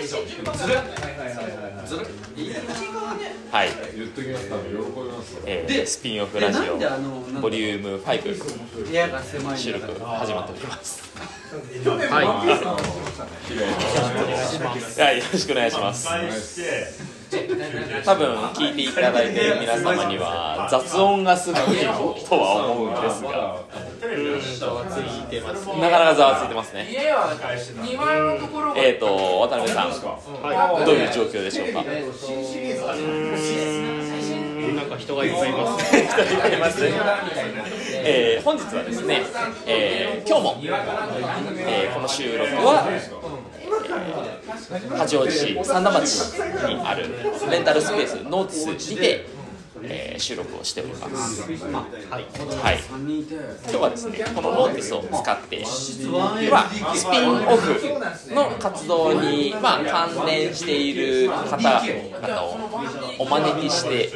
[0.00, 0.06] は
[3.64, 4.22] い、言っと。
[4.22, 6.78] きます多分喜びますよえー、スピンオフラジオ
[7.40, 9.58] ボリューム5部屋が狭い。
[9.58, 11.02] 収録始まっております
[12.10, 12.22] は
[15.12, 15.18] い。
[15.18, 15.70] よろしくお願い。
[15.70, 16.08] します
[18.04, 18.76] 多分聞い。
[18.76, 18.88] てい。
[18.88, 19.34] ただい。
[19.34, 19.48] てい。
[19.50, 21.60] る皆様には雑音がすごい。
[21.60, 21.66] と
[22.40, 23.60] は思うんですが
[25.80, 26.88] なかなかざわついてますね。
[26.90, 27.32] 家は
[27.82, 28.04] 庭
[28.34, 28.80] のところが。
[28.80, 29.06] えーと
[29.40, 29.90] 渡辺さん。
[30.84, 31.84] どういう状況でしょうか？
[34.70, 35.84] なんか人がいっぱいいます。
[35.94, 36.92] 人いっぱいいますね。
[38.02, 39.22] えー本日はですね、
[39.66, 43.30] えー今日も、えーこの収録は、えー
[44.98, 46.32] 八王子市三田町
[46.68, 47.06] にある
[47.50, 49.26] レンタルスペースノーティスにて、
[49.84, 51.42] えー収録をしております。
[51.42, 55.64] はい、はい、今日はですねこのノーティスを使って
[56.50, 62.58] まあスピンオフの活動に、まあ、関連している方々を
[63.18, 64.10] お招きして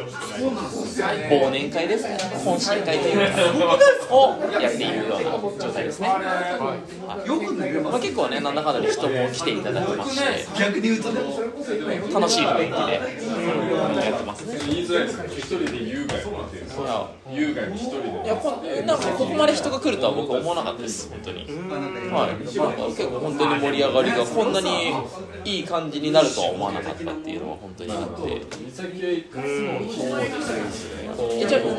[1.31, 2.19] 忘年会ですね。
[2.45, 5.23] 懇親会というかをやっているような
[5.65, 7.83] 状態ですね、はい。
[7.83, 11.21] まあ、結構ねなんだかんだで人も来ていただきまして逆に言うとね。
[12.13, 14.55] 楽しい雰囲気で、うんやってますね
[15.59, 16.65] 人で優雅にっていう。
[16.65, 17.11] いや。
[17.31, 18.09] 優雅に一人で。
[18.25, 18.51] いやこ
[18.87, 21.45] なんかここまで人が来るとは僕は思わなかったです本当に。
[21.45, 24.93] はいなんか結構本当に盛り上がりがこんなに
[25.45, 28.43] いい感じになるとは思わなかったっていうのは本当にあって。
[31.31, 31.77] えじゃあ本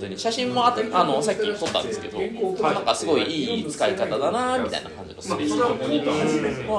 [0.00, 2.18] 当に写真もあとあのさっき撮ったんですけど
[2.62, 6.10] なんかすごいいい使い方だなみたいな感じのスペースは感じて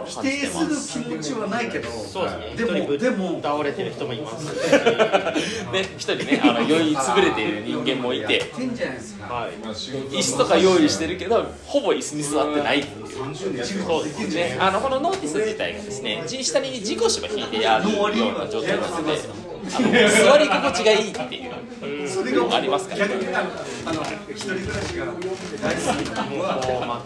[0.06, 2.97] 否定する気持ちはないけどそうですね。
[2.97, 4.45] でも倒れてる人もいます。
[5.72, 8.40] ね一人ねあの酔いつぶれている人間もいて。
[8.40, 9.34] てんじゃないですか。
[9.34, 9.52] はい。
[9.52, 13.10] 椅子とか用意してるけどほぼ椅子に座ってないっていう。
[13.36, 19.20] そうですねあのこのノーティス自体がですねじ下に事故芝引いてあるような状態なので
[19.76, 21.52] あの座り心地がいいっていう。
[22.40, 23.08] のがありますから。
[23.08, 23.44] ね逆にあ
[23.94, 26.56] の一人暮らしが大好きなのは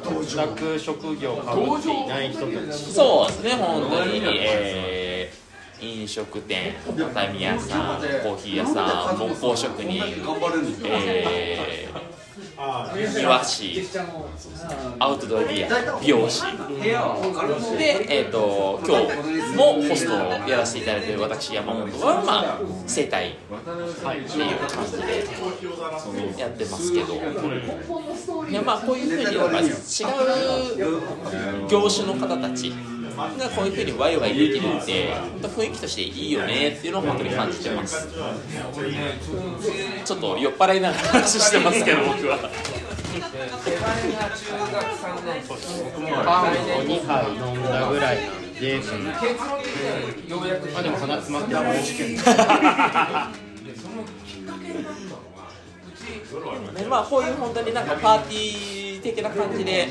[0.04, 2.94] もう全く職業かぶっていない人たち。
[2.94, 5.43] そうですね本当に、えー
[5.84, 10.02] 飲食店畳屋さんコーヒー屋さん木工職人
[10.86, 12.14] えー
[13.20, 13.82] 庭師
[15.00, 15.68] アウトドアギア
[16.02, 16.42] 美容師。
[17.78, 20.18] で、えー、と今日もホストを
[20.48, 25.26] やらせていただいている私山本は、まあ、整体っていう感じで
[26.40, 27.16] やってますけど。
[28.50, 29.38] いや、まあ、こういうふうに違
[31.66, 32.74] う業種の方たち
[33.16, 38.08] がこういうふうにワイワイできるって雰囲気としていいよねっていうのを本当に感じてます
[40.06, 42.38] ちょっと酔っ払いながら話してますけど僕は
[46.26, 48.18] パンを2杯飲んだぐらい
[48.64, 48.80] なんで、
[50.74, 51.92] まあでも鼻詰まってます。
[56.74, 59.90] ねまあ、こういう本当になんかパーティー的な感じで、ね、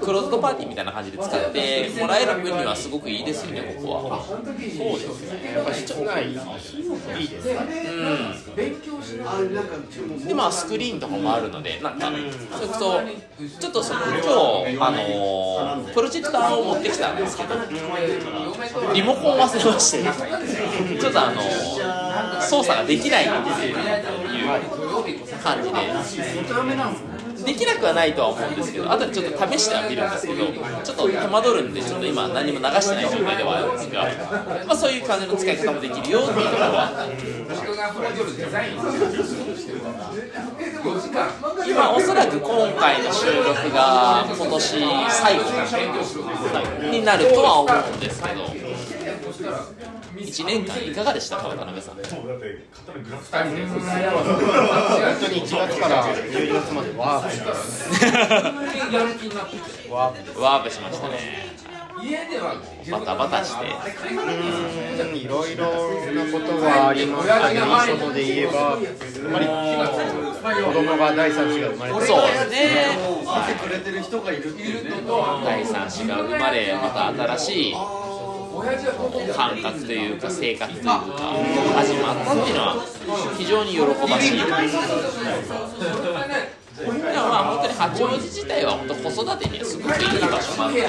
[0.00, 4.22] クローズドパーティーみたいな感じで使ってもらえる分にはすごくいいですよね、ここは。
[4.24, 5.54] そうですね。
[5.54, 6.32] やっぱ室内い
[7.24, 7.82] いですかね。
[10.26, 12.10] で、まあ、スクリーンとかもあるので、なんか、
[12.52, 13.00] それこそ、
[13.60, 17.54] ちょっとその今日、あのープロジェクターを持ってきたんですけど、
[18.92, 20.02] リモコン忘れまして、
[21.00, 24.46] ちょっとあのー操作ができないっていう
[25.42, 27.17] 感じで。
[27.48, 30.44] できなくはないとは思うんですけど、後でちょっと試してはみるんですけど、
[30.84, 34.04] ちょっと手間取るんで、ちょっと今、何も流してない状態ではあるんですが、
[34.66, 37.08] まあ、そういう感じの使い方もできるよっていうところは、
[41.66, 45.44] 今、おそらく今回の収録が今年最後
[46.92, 48.67] になるとは思うんですけど、
[50.18, 51.94] 1年間いかがでしたか、渡辺さん。
[51.94, 52.06] 本当
[55.28, 57.88] に1月から12月までワープしてます。
[59.90, 61.48] ワープワープしましたね。
[62.90, 63.66] バタバタして。
[63.66, 63.68] う
[65.14, 65.70] んいろいろな
[66.32, 67.54] ことがありますけど、い
[67.94, 68.78] いことで言えば、やっ
[70.42, 72.98] ぱり子供が第三子が生まれて、そうですね。
[73.22, 77.74] 見てくれてる人がいるっていうの第三子が生まれ、また新しい
[78.58, 81.00] 感覚というか生活というか
[81.76, 82.76] 始まったっていうのは
[83.36, 84.36] 非常に喜ばしい。
[86.78, 90.86] でもまあ本当に八王子自体は本当子育てにはすごくいい場所なので、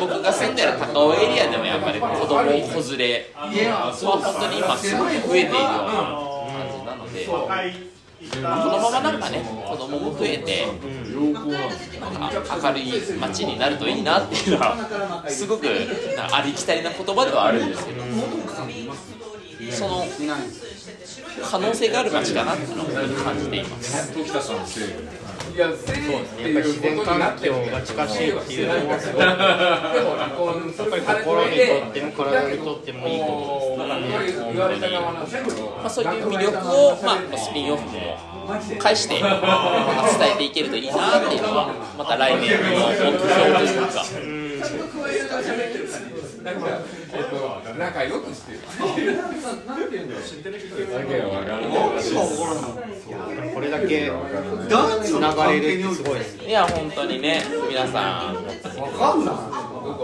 [0.00, 3.30] 僕が住んでる高尾エリアでもやっぱり子供子連れ
[3.70, 5.14] は本当に今すごい。
[5.20, 6.02] 増えているような
[6.50, 7.24] 感じなので、
[8.42, 10.66] まあこのままなんかね子供も増えて
[12.00, 18.02] なんか明るい街になるといいなっていうのはすごくありきたりな言葉ではあるんですけど
[19.70, 20.04] その
[21.42, 22.86] 可能性がある街かなっていうのを
[23.24, 24.12] 感じています。
[24.18, 24.22] い
[25.54, 33.84] いや、せいやっぱり自然環境が近しいっていうのはすごいやっぱり心にとっても体にとってもいいこと
[34.22, 34.80] ですからね
[35.80, 38.16] まあ、そういう魅力を、まあ、スピンオフも
[38.78, 42.56] 返して、まあ伝えていけるといいなっていうのはまた来年の
[42.88, 43.28] 目標という
[43.88, 44.04] か
[47.78, 48.60] 仲良くしてる。
[48.60, 48.66] だ
[51.04, 51.66] けは分からない
[53.54, 54.10] これだけ
[55.04, 58.36] つながれるってすごいですねいや本当にね皆さん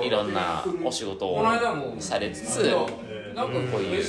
[0.04, 1.42] いろんなお仕事を
[1.98, 2.74] されつつ
[3.36, 4.02] なんかこういう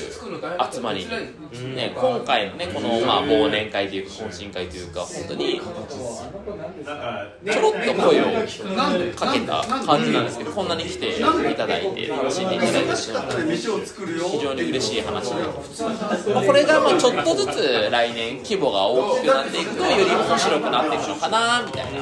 [0.71, 8.25] 集まりに、ね、今回のねこの、まあ、忘年会というか懇親会というか本当にちょろっと声を
[9.17, 11.21] かけた感じなんですけどこんなに来てい
[11.55, 12.95] ただいて楽しんでいただいて。
[12.95, 14.25] しまう飯を作るよ。
[14.29, 15.35] 非常に嬉しい話で、
[16.33, 21.99] まあ、これがまあちょっとずつ来年規模が大きくなっていくとより面白くなっていくのかなみたいな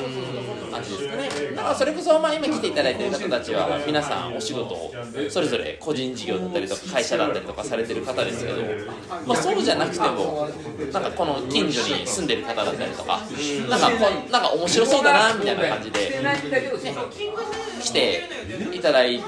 [0.76, 1.56] 感じですかね。
[1.56, 4.92] だからそれこそまあ今来ていただいている方たちは皆さんお仕事を
[5.30, 8.62] それぞれ個人事業だったりとか会社だったりとかされてる方ですけど、
[9.26, 10.50] まあ、そうじゃなくても
[10.92, 13.22] なんかこの近所に住んでる方だったりとか
[13.70, 16.22] なんかこなんか面白そうだなみたいな感じで
[17.82, 18.24] 来て
[18.74, 19.24] いただいる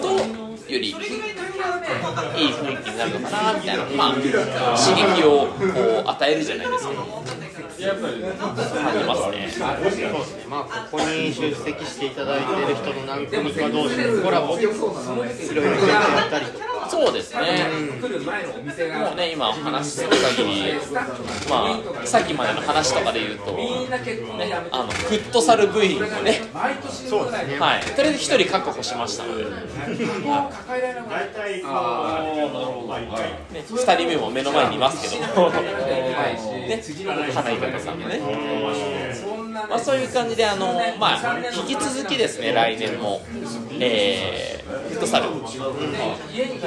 [0.00, 7.37] とよりいい雰囲気になるのかなみたいな、まあ、刺激をこう与えるじゃないですか。
[7.78, 9.48] じますね。
[9.50, 16.68] そうですねまあここに出席していただいてる人の何組か同士でコラボいろいろやったりとか。
[16.88, 17.68] そうですね。
[18.00, 20.72] 来る前のお店がもうね、今話する限り、
[21.48, 23.68] まあ、さっきまでの話とかで言うと、ね。
[24.72, 29.24] あのフットサル部員をね、毎年ぐらいではい、とりあえず一人確保しました。
[29.24, 31.28] ので、ね、抱えられなくなる
[33.70, 35.28] 二人目も目の前にいますけど、ね、
[37.32, 38.20] 花井方さんもね、
[39.68, 43.20] まあ、そういう感じで、あの、まあ、引き続きですね、来年も、
[43.80, 45.30] えー、フットサル、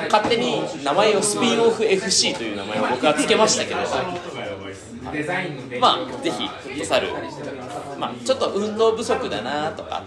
[0.09, 3.79] 勝手に名前をスピンオフ FC という名前を僕はつけましたけど、
[5.79, 7.07] まあ、ぜひフットサル、
[8.01, 10.03] まあ、ちょっと運動不足だなとか、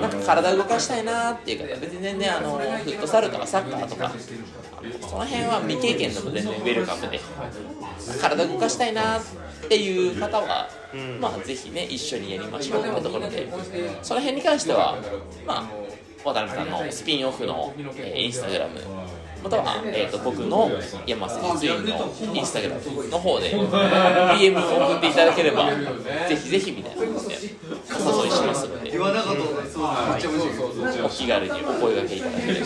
[0.00, 4.12] なんか体動かしたいなっていう方、別に全然あのフットサルとかサッカーとか、
[5.00, 7.20] その辺は未経験でも全然ウェルカムで、
[8.20, 9.22] 体動かしたいなっ
[9.68, 10.68] ていう方は、
[11.20, 13.48] まあ、ぜひね、一緒にやりましょうってところで、
[14.02, 14.96] その辺に関しては、
[15.44, 15.70] まあ、
[16.24, 18.78] 渡辺さんのスピンオフの、えーインスタグラム
[19.44, 20.70] または、えー、と僕の
[21.06, 27.34] 山瀬実員のインスタグラムの方で DM を送っていただければぜひぜひみたいな感じで
[27.92, 28.90] お誘いしますので。
[28.90, 31.06] 言わなかったことそうめっちゃ面白い。
[31.06, 32.64] お気軽にお声掛けいただければ。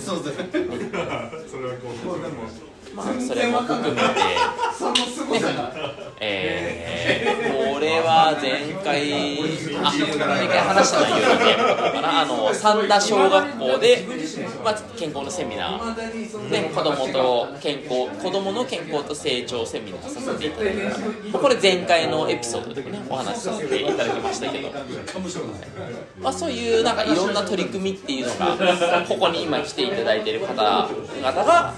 [0.00, 0.42] そう です
[2.94, 3.96] まあそれも含めて。
[4.78, 5.72] その凄さが。
[6.20, 7.21] えー、
[8.02, 9.38] は前回、
[9.82, 12.20] あ前回話した内容で、かな。
[12.22, 14.06] あの三田小学校で、
[14.64, 20.74] まあ、健康のセミナー、ね、子供と健康、子供の健康と成長セミナーさせていただい
[21.32, 24.70] た、これ前回のエピソードでもね、お話しさせていただきましたけど、
[26.20, 31.74] まあ、そういうなんかいろんな取り組みっていうのが、ここに今来ていただいている方々が、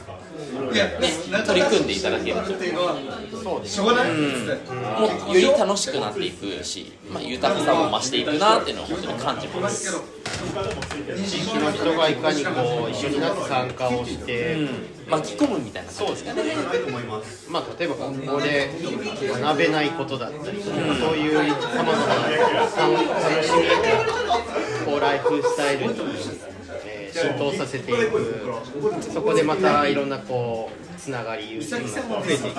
[0.70, 2.52] 取り組んでいただけると。
[3.44, 3.60] も
[5.32, 10.00] うより楽しくなっていくし、まあ、豊かさも増していくなっていうのを本当に感じます。
[11.26, 12.50] 地域の人がいかにこ
[12.88, 14.68] う一緒になって参加をして、うん、
[15.10, 16.42] 巻き込むみたいな感じですかね。
[17.50, 18.70] まあ、例えば学校で
[19.42, 22.72] 学べないことだったりとか、そういうさまざまな楽
[23.44, 26.53] しみこうライフスタイルに、えー
[27.14, 28.34] 浸透させていく。
[29.12, 32.56] そこでまたいろんなこうつながり友人が増えていく。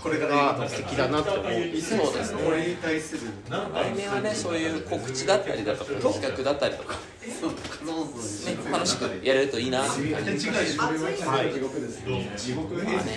[0.00, 2.42] これからのが素敵だなって思うそうですね。
[2.42, 6.98] これに対する来年はね、そういう告知だったりだとか、企画だったりとか、ね、
[8.72, 9.84] 楽しくやれるといいな。
[9.84, 10.12] ってい。
[10.12, 10.78] う感じです。
[10.78, 10.98] まあね、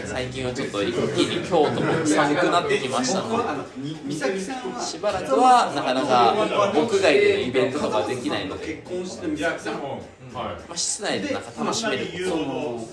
[0.05, 3.63] 最近はちょっと一気に京都も寒くなってきましたので。
[4.05, 6.35] 美咲さんはしばらくはなかなか
[6.75, 8.83] 屋外でのイベントとかできないので、
[10.33, 12.89] まあ、室内でなんか楽しめることを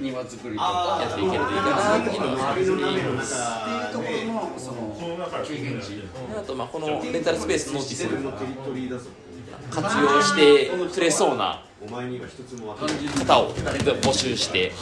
[0.00, 3.34] 庭作りとかやっていけるといいかなっていうのを感じています。
[3.34, 4.96] っていうところのその
[5.44, 6.02] 経験値
[6.36, 8.16] あとまあこのレンタルスペースノーティステ
[8.74, 9.10] リーだぞ
[9.70, 14.72] 活用してくれそうなお前には一つも分かんない方を募集して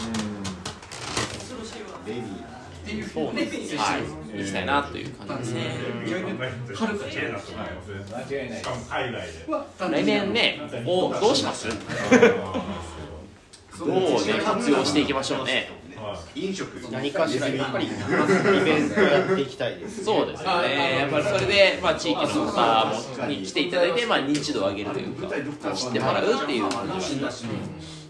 [2.85, 5.75] はい、行きたいなという感じですね。
[9.91, 11.67] 来年ね、ここどうします？
[13.79, 15.71] どうね、活用していきましょうね。
[16.35, 16.91] 飲食。
[16.91, 20.05] 何かしらやっぱりイベントやっていきたいです。
[20.05, 20.99] そうですよね。
[21.01, 22.87] やっぱりそれで、まあ、地域の方
[23.23, 25.29] もに来ていただいて、まあ、認知度を上げるというか、
[25.73, 27.27] 知ってもらうっていう感じで。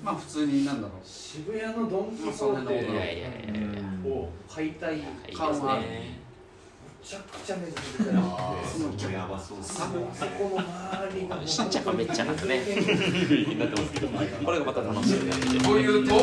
[0.03, 1.01] まあ普通になんだろう。
[1.03, 3.85] 渋谷のドンキホーテ。
[4.07, 6.24] を解体いいです感はめね。
[7.05, 8.13] ちゃくちゃめちゃくちゃ
[8.65, 12.61] そのやばそうあそこの周りがしっちゃかめっちゃかとね、
[13.59, 15.61] なってますけど、これがまた楽しみなので。
[15.69, 16.15] こういうと？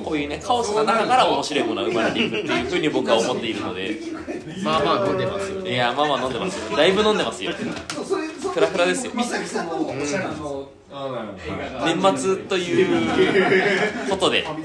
[0.00, 3.96] こういうね、カオスの中から面白いものが生まれていくっていうふうに僕は思っているので、
[4.64, 6.76] まあまあ飲んでますよいや、まあまあ飲んでますよ。
[6.76, 7.52] だいぶ飲んでますよ。
[7.52, 9.12] フラフラですよ。
[9.14, 10.32] 美咲さんのおしゃれな
[11.84, 14.56] 年末ということで、あの、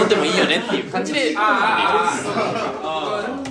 [0.00, 1.18] 飲んでもいいよねっていう感じで。
[1.18, 2.24] 飲んでいます。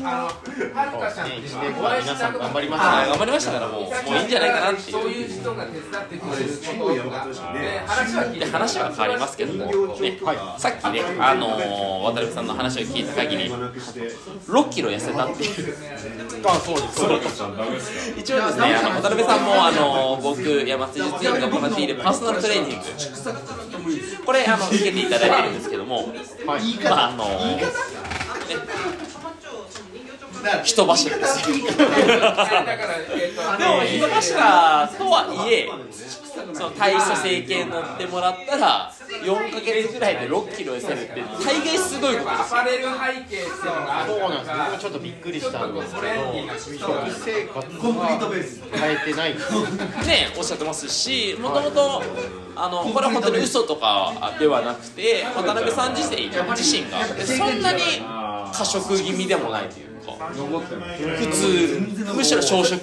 [0.08, 0.32] あ
[0.72, 4.92] のはるかちゃんっていうのは皆さん頑張りましあーた頑張りましたからもう、もういいんじゃないかなっていう。
[4.92, 10.20] そういう人が手伝ってくれることがで話は聞いでて話は変わりますけども、ね
[10.58, 15.76] さっきね、あのー渡辺さんの話を聞いた限り、6キロ痩せたっていう。
[16.46, 17.30] あそうですそうで
[17.80, 26.14] す一応ですね、あの渡辺さんも、あの僕、山瀬術院が行っているパーソナルトレーニング、これ、あの受けていただいてるんですけども、
[26.46, 27.26] まあ、あの、
[30.64, 31.56] 人柱ですよ。
[31.68, 35.70] だからえっとでも人柱とはいえ
[36.54, 38.92] その体組成計乗ってもらったら
[39.24, 42.58] 4ヶ月ぐらいで6キロ痩せるって大概すごいことアですよ。
[42.58, 46.08] パレル背景っていうのがあるそうなんです僕もちょっとびっくりしたんですけど
[46.78, 48.62] 食生活コンクリートはベース。
[48.72, 49.40] 変えてないね
[50.38, 52.04] おっしゃってますしもともと
[52.56, 57.82] あのこれは本当に嘘とかではなくて渡辺さん自身自身がそんなに
[58.54, 60.32] 過食気味でもないというか。
[60.36, 61.28] 残ってます普
[62.08, 62.82] 通むしろ小食。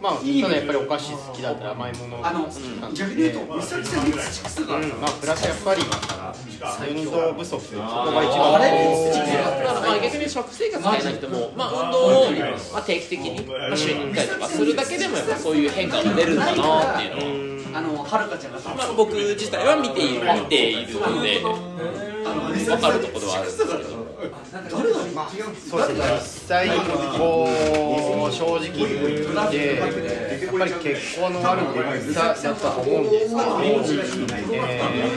[0.00, 3.00] まあただやっぱりお菓子好きだったら甘いものが好きなんで。
[3.00, 4.88] 逆に言うと美咲さんに土臭がうん。
[5.00, 8.52] まあプラスやっぱり運動不足そこが一番。
[8.52, 11.98] だからまあ逆に食生活変えなくても、まあ、運動
[12.28, 12.30] を、
[12.72, 21.42] まあ、定期的に、まあ、週に1回とかするだけでもやっぱそういう変化が出るんだなっていうのは、あのはるかちゃんがまあ、僕自体は見ている見ているので。
[22.68, 25.94] 分かるところはあるんですけどそうです。
[25.94, 26.68] ね実際
[27.18, 27.48] こ
[28.28, 28.86] う正直言
[29.46, 31.62] ってやっぱり血行の悪
[32.12, 34.62] さだったと思うんですけど、え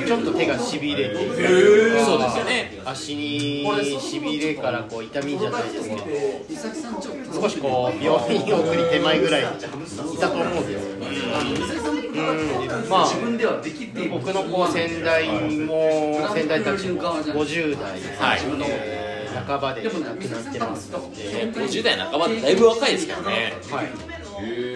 [0.04, 2.80] ーちょっと手がしびれてそうですよね。
[2.86, 3.66] 足に
[4.00, 6.06] しびれからこう痛みじゃないですけど
[6.50, 9.42] 美咲さんちょっと少しこう病院送り手前ぐらい。
[9.42, 9.46] い
[10.18, 10.68] たと思うん。
[10.68, 11.81] ですよ
[12.90, 14.12] まあ自分ではできている。
[14.12, 18.40] 僕のこう先代も先代たちも50代、はい。
[18.66, 20.16] えー半ばで亡くなっ
[20.54, 23.54] てますので、50代半ばってだいぶ若いですけどね。
[23.72, 23.86] はい、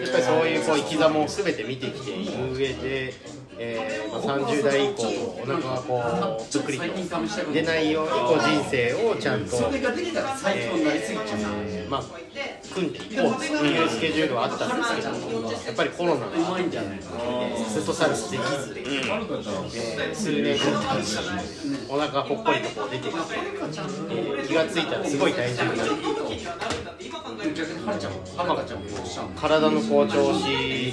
[0.00, 3.14] やっぱりそういうこう生き様を全て見てきている上で、
[3.58, 5.02] えーまあ、30代以降
[5.42, 6.02] お腹がこ
[6.40, 11.28] うぷっくりと出ないようにこう人生をちゃんと、それができたら最強になりすぎちゃう。
[11.66, 12.02] えーまあ、
[12.76, 15.08] 組んでいこうっていうスケジュールはあったんですけど
[15.50, 23.18] やっぱりコロナがうまいんじゃないかフットサルできず、えー数年後にお腹がぽっこりとこう出てきて、
[24.10, 25.94] えー気がついたらすごい体重になって
[29.36, 30.42] 体のこう調子、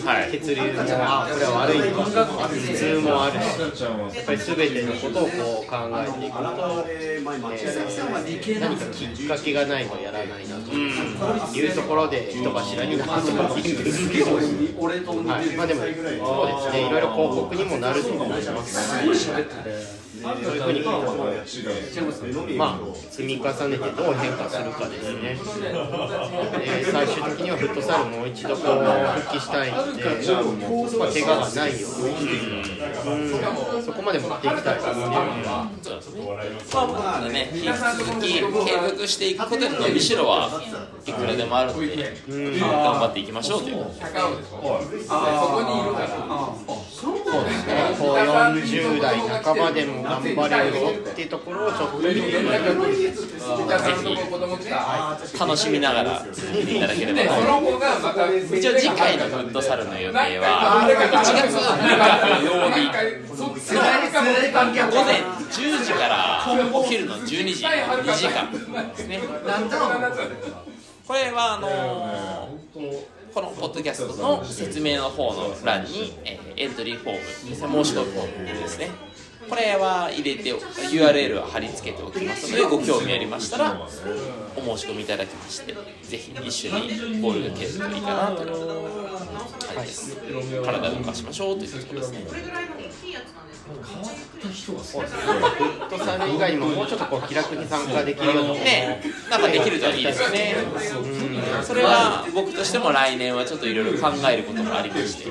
[0.04, 6.44] はい血流もあこれは悪いのか頭痛もあるしやっぱり全てのことをこう考えていくと、
[6.88, 10.72] えー何かきっかけがないとやらないなと。
[10.74, 14.46] いうところで人柱になってもいいんですけど、はい。
[14.78, 16.88] 俺と似てるまあ、でもそうですね。
[16.88, 25.36] いろいろ広告にもなると思いますそういうふうにまあ積み重ねてどう変化するかですね、
[26.60, 28.84] で最終的にはフットサルもう一度こう
[29.20, 30.12] 復帰したいので、ま
[31.06, 32.24] あ、怪我がないように、
[33.76, 36.22] うん、そこまで持っていきたいですっていうのはそうですね
[36.74, 38.42] まあね引き続き継
[38.90, 40.50] 続していくことで伸びしろは
[41.06, 43.86] いくらでもあるので、頑張っていきましょうという
[47.34, 50.80] そうですねこう40代半ばでも頑張れるぞ
[51.12, 51.98] っていうところをちょっと
[55.46, 60.94] 楽しみながら続けていただければでその子がまた一応次回のフットサルの予定は1
[61.34, 61.60] 月6
[61.90, 62.06] 日
[62.40, 62.78] 土曜日
[64.92, 69.20] 午前10時からお昼の12時2時間ですね
[71.08, 78.92] これはあのーこのポッドキャストの説明の方の欄に、えーエントリーフォーム申し込みフォームですね。
[79.54, 83.88] ここれは入れて URL は貼り付けておきますのでご興味ありましたら
[84.58, 88.44] お申し込みいただきましてぜひ一緒にボールが蹴るといいかなと。
[88.44, 88.48] い。
[88.48, 88.84] う
[89.74, 90.16] 感じです
[90.64, 92.20] 体を動かしましょうというところですね。
[92.24, 92.30] フ
[94.70, 98.54] ットサル以外にももうちょっとこう気楽に参加できるような。
[98.56, 100.56] ねなんかできるといいですよね。
[101.58, 101.64] うん。
[101.64, 105.30] それは僕としても来年はちょっといろいろ考えることもありまして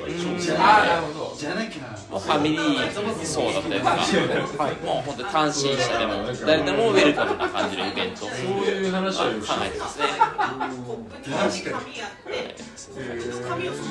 [2.12, 3.96] もうファミリー層だったりとか。
[4.84, 8.26] もう本当に単身者でも誰でもウェルカムな感じのイベント。
[8.26, 10.04] を考そういう話はよくえてますね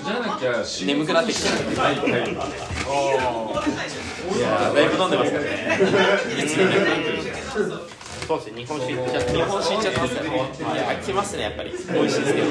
[0.06, 1.50] じゃなきゃし眠くなってきた。
[1.82, 1.96] はい
[4.40, 5.80] やだいぶ飲んでますからね
[8.32, 10.14] そうですね日本酒いっちゃって日本酒いっちゃってます。
[10.14, 10.22] ね
[10.74, 12.48] いや来ますねやっぱり美味しいですけど。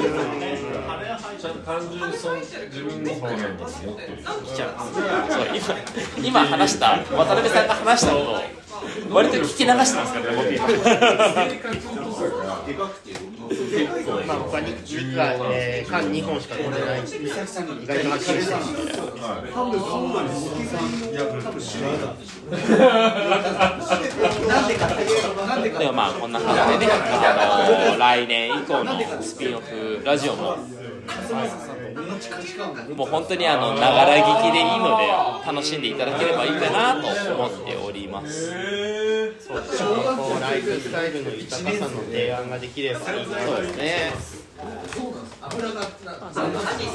[1.65, 5.75] 単純にその自分の好みを持ってる来ちゃうんですそう
[6.21, 10.67] 今今話した渡辺さんが話したことを割と聞き流してますからね僕今
[14.27, 18.57] まあ他に実は、えー、缶2本しか飲んでない意外とはっきりした
[25.61, 30.57] でか、でもまあこんな感じでね、あの来年以降のスピンオフラジオも
[32.95, 35.07] もう本当にあのながら聞きでいいので
[35.45, 38.51] 楽しんでいただければいいかなと思っております。
[39.39, 44.13] そうですねこうライフスタイルの豊かさの提案ができればいいなそうですね。
[44.93, 45.21] そうなん。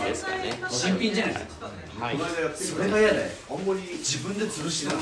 [0.06, 1.34] ですかね新品じゃない。
[1.34, 1.66] ですか
[2.00, 2.16] はい。
[2.54, 5.00] それが嫌だよあんまり自分で吊るしてな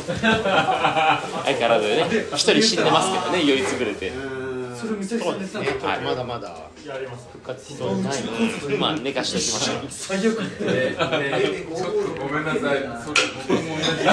[1.44, 3.62] 相変わらずね、一人死んでますけどね、酔い。
[3.62, 4.12] つぶれて。
[4.74, 6.56] それ見せそうですねちょっとまだまだ
[7.32, 8.22] 復活しそうない。
[8.70, 9.90] のまあ寝かしておきましょう。
[9.90, 12.60] 最悪ででちょっとごめんなさい。
[12.60, 12.76] それ
[13.48, 14.12] 僕も同じま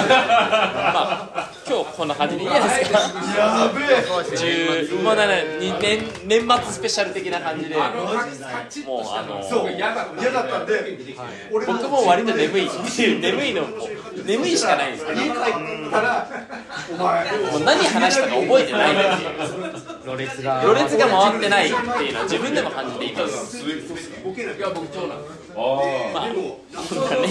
[1.34, 2.54] あ今日こんな感じでいいす
[2.92, 2.98] か？
[3.34, 10.98] やべえ十もうなに年年末スペシャル的な感じで、もうあのそう嫌だ嫌だったんで
[11.50, 13.68] 俺僕も割と眠いっていう眠いのも
[14.26, 15.20] 眠いしかないんですけど。
[15.22, 16.28] 家帰ったら
[16.92, 19.26] お前もう何話したか覚えてないってい
[20.04, 20.06] う。
[20.06, 20.62] ろれつが。
[20.62, 24.80] ろれつが回ってないっていうのは自分でも感じていますああまあこ
[25.52, 27.28] んなね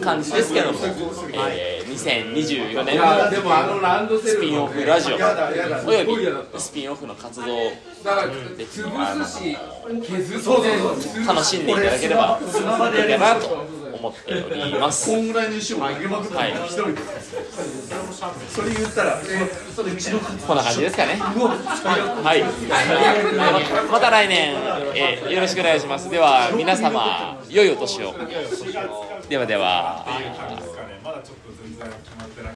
[0.00, 0.78] 感じですけども、
[1.32, 5.16] えー、2024年のスピンオフラジオ。
[5.16, 7.72] およびスピンオフの活動を
[8.04, 9.56] だから潰すし
[10.06, 15.10] 削って楽しんでいただければいいかなと思っております。
[15.10, 17.15] こんぐらいの石を投げまくったはい一人で
[17.56, 19.18] それ言ったら
[20.46, 21.14] こんな感じですかね。
[21.16, 22.42] はい。
[23.86, 24.54] ままた来年、
[24.94, 26.10] えーよろしくお願いします。
[26.10, 28.14] では皆様良いお年を。
[29.28, 30.04] ではでは